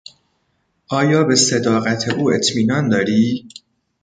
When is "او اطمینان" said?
2.09-2.89